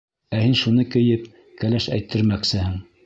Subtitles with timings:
[0.37, 1.27] Ә һин шуны кейеп,
[1.65, 2.81] кәләш әйттермәксеһең!